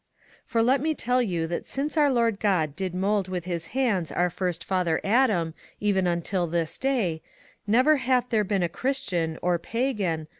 For 0.47 0.63
let 0.63 0.81
me 0.81 0.95
tell 0.95 1.21
you 1.21 1.45
that 1.45 1.67
since 1.67 1.95
our 1.95 2.09
Lord 2.09 2.39
God 2.39 2.75
did 2.75 2.95
mould 2.95 3.27
with 3.27 3.45
his 3.45 3.67
hands 3.77 4.11
our 4.11 4.31
first 4.31 4.63
Father 4.63 4.99
Adam, 5.03 5.53
even 5.79 6.07
until 6.07 6.47
this 6.47 6.79
day, 6.79 7.21
never 7.67 7.97
hath 7.97 8.29
there 8.29 8.43
been 8.43 8.67
Christian, 8.69 9.37
or 9.43 9.59
Pagan, 9.59 10.21
or 10.21 10.23
VOL. 10.23 10.27